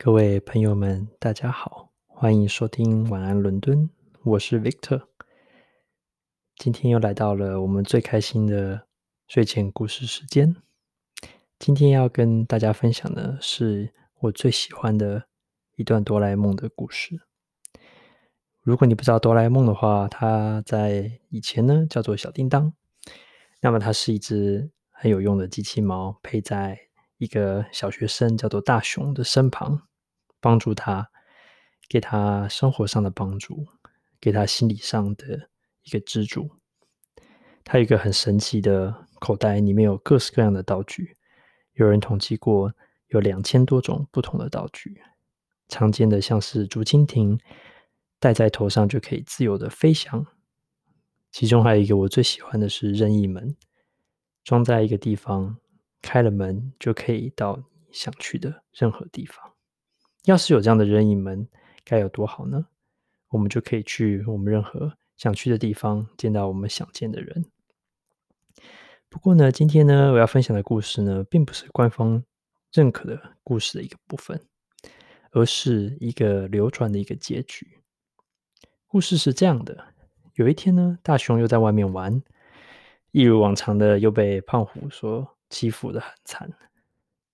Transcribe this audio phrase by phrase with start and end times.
[0.00, 3.90] 各位朋友们，大家好，欢迎收听晚安伦敦，
[4.22, 5.08] 我是 Victor。
[6.54, 8.86] 今天又来到了我们最开心的
[9.26, 10.54] 睡前故事时间。
[11.58, 15.26] 今天要跟大家分享的是我最喜欢的
[15.74, 17.20] 一段哆啦 A 梦的故事。
[18.62, 22.72] 如果你不知道哆啦 A 梦的话，它在以前呢叫做小叮当。
[23.60, 26.78] 那么它是一只很有用的机器猫，配在
[27.16, 29.87] 一个小学生叫做大雄的身旁。
[30.40, 31.10] 帮助他，
[31.88, 33.66] 给他生活上的帮助，
[34.20, 35.50] 给他心理上的
[35.82, 36.50] 一个支柱。
[37.64, 41.16] 他有一个很神奇的口袋，里面有各式各样的道具。
[41.74, 42.72] 有人统计过，
[43.08, 45.00] 有两千多种不同的道具。
[45.68, 47.38] 常见的像是竹蜻蜓，
[48.18, 50.26] 戴在头上就可以自由的飞翔。
[51.30, 53.54] 其中还有一个我最喜欢的是任意门，
[54.42, 55.58] 装在一个地方，
[56.00, 59.47] 开了门就可以到你想去的任何地方。
[60.28, 61.48] 要是有这样的任意门，
[61.86, 62.66] 该有多好呢？
[63.30, 67.46] 我们就可以去我们任何想去的地方，见到我们想见的人。
[69.08, 72.22] 不过呢，今天呢，我要分享的故事呢，并不是官方
[72.70, 74.38] 认可的故事的一个部分，
[75.30, 77.78] 而是一个流传的一个结局。
[78.86, 79.82] 故事是这样的：
[80.34, 82.22] 有一天呢，大雄又在外面玩，
[83.12, 86.52] 一如往常的又被胖虎所欺负得很惨，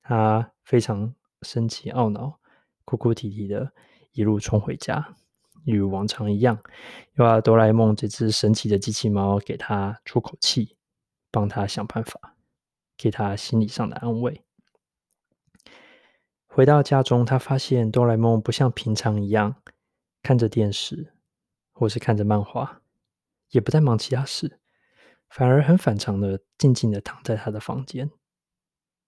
[0.01, 2.39] 他非常生气懊恼。
[2.85, 3.73] 哭哭啼啼的，
[4.13, 5.17] 一路冲回家，
[5.65, 6.59] 一如往常一样，
[7.15, 10.77] 又要哆啦 A 梦这只神奇的机器猫给他出口气，
[11.31, 12.37] 帮他想办法，
[12.97, 14.45] 给他心理上的安慰。
[16.47, 19.57] 回到家中，他发现哆啦 A 梦不像平常一样
[20.23, 21.13] 看着电视，
[21.73, 22.83] 或是看着漫画，
[23.49, 24.61] 也不再忙其他事，
[25.29, 28.09] 反而很反常的静静的躺在他的房间，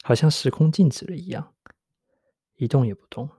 [0.03, 1.55] 好像时空静止了一样，
[2.57, 3.31] 一动也不动。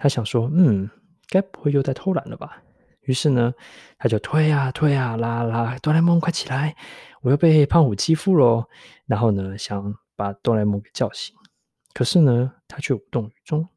[0.00, 0.88] 他想说：“嗯，
[1.28, 2.62] 该不会又在偷懒了吧？”
[3.04, 3.52] 于是呢，
[3.98, 6.74] 他就推啊推啊拉拉，哆啦 A 梦快起来！
[7.22, 8.64] 我又被胖虎欺负喽。
[9.06, 11.34] 然后呢，想把哆啦 A 梦给叫醒，
[11.92, 13.68] 可是呢，他却无动于衷。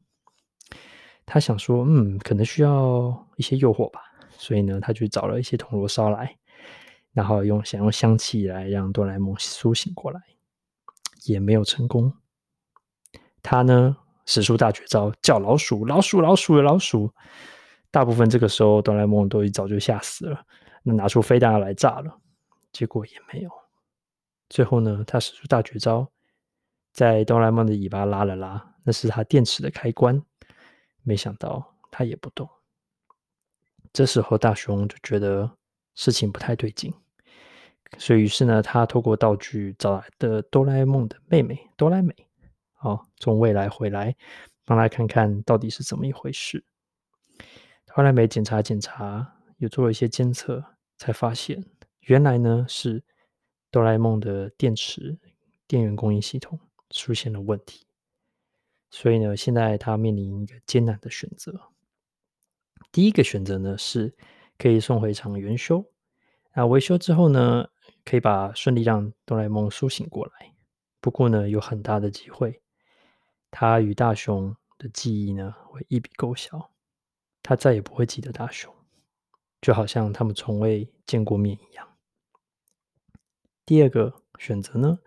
[1.26, 4.00] 他想说：“嗯，可能需要一些诱惑吧。”
[4.36, 6.36] 所以呢，他去找了一些铜锣烧来，
[7.12, 10.20] 然后用想用香气来让哆啦 A 梦苏醒过来，
[11.24, 12.12] 也没有成功。
[13.42, 13.96] 他呢，
[14.26, 17.12] 使出大绝招，叫老鼠，老鼠，老鼠的，老鼠。
[17.90, 20.44] 大部分这个时候，哆啦 A 梦都一早就吓死了，
[20.82, 22.18] 那拿出飞弹来炸了，
[22.72, 23.50] 结果也没有。
[24.48, 26.10] 最后呢，他使出大绝招，
[26.92, 30.20] 在哆啦 A 梦的尾巴拉了拉，那是他电池的开关。
[31.02, 32.48] 没想到他也不动。
[33.92, 35.48] 这时候大雄就觉得
[35.94, 36.92] 事情不太对劲，
[37.98, 42.12] 所以于是呢，他透过道具找来的哆啦 A 梦的妹妹哆啦美。
[42.84, 44.14] 好，从未来回来，
[44.66, 46.62] 帮他看看到底是怎么一回事。
[47.88, 50.62] 后来没检查检查，又做了一些监测，
[50.98, 51.64] 才发现
[52.00, 53.02] 原来呢是
[53.70, 55.18] 哆啦 A 梦的电池
[55.66, 57.86] 电源供应系统出现了问题。
[58.90, 61.58] 所以呢，现在他面临一个艰难的选择。
[62.92, 64.14] 第一个选择呢是
[64.58, 65.82] 可以送回厂维修，
[66.52, 67.66] 那维修之后呢，
[68.04, 70.52] 可以把顺利让哆啦 A 梦苏醒过来。
[71.00, 72.60] 不过呢，有很大的机会。
[73.56, 76.72] 他与大雄的记忆呢，会一笔勾销，
[77.40, 78.74] 他再也不会记得大雄，
[79.60, 81.88] 就好像他们从未见过面一样。
[83.64, 84.98] 第二个选择呢，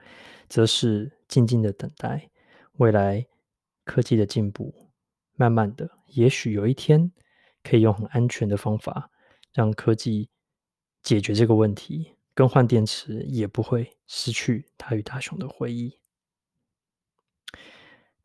[0.48, 2.30] 则是静静的等待
[2.78, 3.28] 未来
[3.84, 4.74] 科技的进步，
[5.34, 7.12] 慢慢的，也许有一天
[7.64, 9.12] 可以用很安全的方法，
[9.52, 10.30] 让科技
[11.04, 16.00] 解决这个问题，更换电池也不会失去他与大雄的回忆。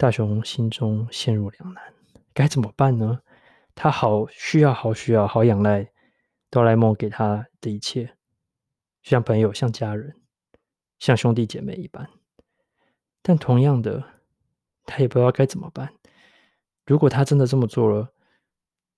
[0.03, 1.95] 大雄心中陷入两难，
[2.35, 3.23] 该怎么办呢？
[3.73, 5.93] 他好需要，好需要，好仰赖
[6.51, 8.17] 哆啦 A 梦给他的一切，
[9.05, 10.17] 像朋友，像家人，
[10.99, 12.11] 像兄弟姐妹一般。
[13.23, 14.03] 但同样的，
[14.87, 15.95] 他也不知道该怎么办。
[16.85, 18.13] 如果他真的这么做了，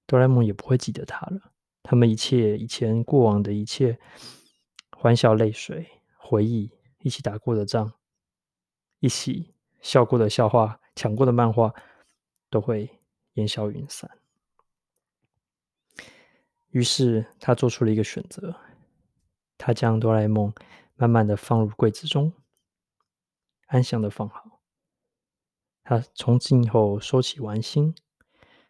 [0.06, 1.52] 哆啦 A 梦也不会记得他了。
[1.82, 3.98] 他们一切以前过往的一切，
[4.96, 5.86] 欢笑泪水
[6.16, 7.92] 回忆，一起打过的仗，
[9.00, 10.80] 一起笑过的笑话。
[10.94, 11.74] 抢过的漫画
[12.50, 13.00] 都会
[13.34, 14.10] 烟消云散。
[16.70, 18.54] 于是他做出了一个选择，
[19.56, 20.52] 他将哆啦 A 梦
[20.96, 22.32] 慢慢的放入柜子中，
[23.66, 24.60] 安详的放好。
[25.84, 27.94] 他从今以后收起玩心，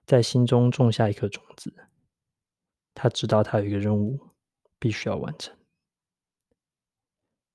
[0.05, 1.73] 在心中种下一颗种子。
[2.93, 4.21] 他知道他有一个任务
[4.79, 5.56] 必须要完成。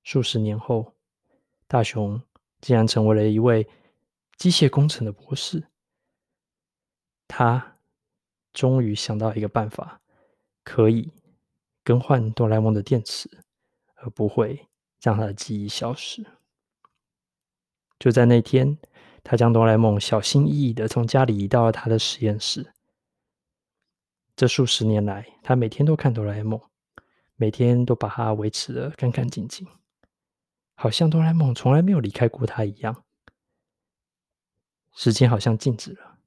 [0.04, 0.95] 数十年后，
[1.68, 2.21] 大雄
[2.60, 3.68] 竟然成为了一位
[4.39, 5.68] 机械工程的博士，
[7.27, 7.75] 他
[8.53, 10.01] 终于想到一个办法，
[10.63, 11.12] 可以
[11.83, 13.30] 更换哆啦 A 梦的电池，
[13.95, 14.69] 而不会
[15.01, 16.25] 让他的记忆消失。
[18.00, 18.77] 就在那天，
[19.25, 22.74] 他将哆啦 A 梦小心翼翼的从家里移到了他的实验室。
[24.38, 26.62] 这数十年来，他每天都看哆啦 A 梦，
[27.35, 29.68] 每天都把它维持的干干净净，
[30.75, 33.03] 好像哆啦 A 梦从来没有离开过他一样。
[35.00, 36.18] 时间好像静止了，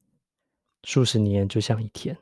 [0.85, 2.17] 数十年就像一天。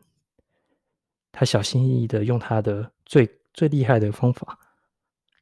[1.31, 4.59] 他小心翼翼的用他的最最厉害的方法，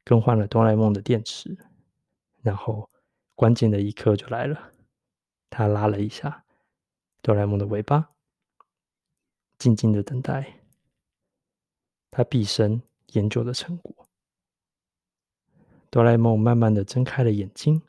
[0.03, 1.57] 更换了哆啦 A 梦的电池，
[2.43, 2.87] 然后
[3.33, 4.71] 关键的一刻就来了。
[5.49, 6.45] 他拉了一下
[7.23, 8.09] 哆啦 A 梦的尾巴。
[9.57, 10.59] 静静的等待
[12.11, 12.83] 他毕生
[13.13, 14.07] 研究的成果。
[15.89, 17.81] 哆啦 A 梦慢慢的睁开了眼睛，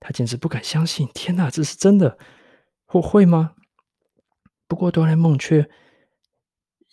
[0.00, 2.18] 他简直不敢相信，天哪，这是真的？
[2.92, 3.54] 我会吗？
[4.66, 5.70] 不过哆啦 A 梦却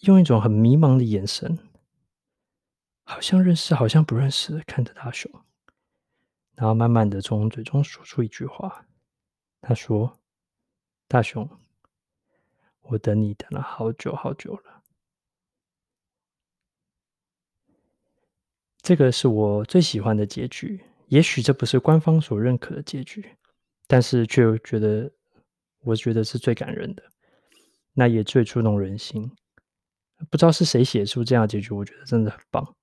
[0.02, 1.58] 用一种很迷茫的眼神，
[3.04, 5.32] 好像认识，好像不认识的看着大雄，
[6.54, 8.86] 然后慢慢的从嘴中说出一句话，
[9.62, 10.20] 他说
[11.08, 11.50] ：“大雄。”
[12.90, 14.82] 我等你等了好久好久了，
[18.82, 20.86] 这个是我最喜欢的结局。
[21.08, 23.36] 也许这不是官方所认可的结局，
[23.88, 25.12] 但是却觉得，
[25.88, 27.04] 我觉得是最感人的，
[27.94, 29.32] 那也最触动人心。
[30.30, 32.76] 不知道是谁写出这样结局，我觉得真的很棒。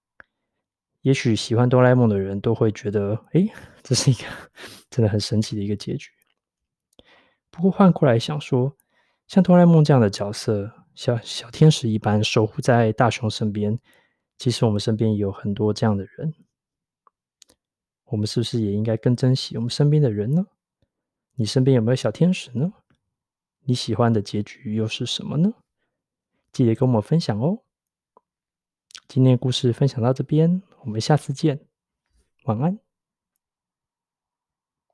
[1.03, 3.53] 也许喜欢哆啦 A 梦的人都会觉得，诶，
[3.83, 4.25] 这是一个
[4.91, 6.11] 真的很神奇的一个结局。
[7.51, 8.77] 不过换过来想说。
[9.27, 13.81] 像哆啦 A 梦这样的角色，小小天使一般守护在大雄身边。
[14.37, 16.35] 其实我们身边也有很多这样的人，
[18.05, 20.45] 我们是不是也应该更珍惜我们身边的人呢？
[21.37, 22.71] 你身边有没有小天使呢？
[23.67, 25.55] 你喜欢的结局又是什么呢？
[26.53, 27.61] 记得跟我们分享哦。
[29.09, 31.61] 今天的故事分享到这边，我们下次见，
[32.45, 32.79] 晚安。